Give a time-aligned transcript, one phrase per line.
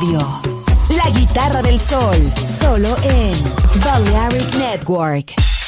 [0.00, 2.16] La guitarra del sol,
[2.58, 3.34] solo en
[3.84, 5.59] Balearic Network.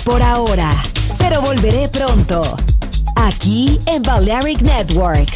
[0.00, 0.70] Por ahora,
[1.18, 2.56] pero volveré pronto.
[3.16, 5.31] Aquí en Balearic Network